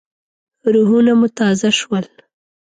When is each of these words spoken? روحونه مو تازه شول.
روحونه 0.73 1.13
مو 1.19 1.27
تازه 1.37 1.69
شول. 1.79 2.05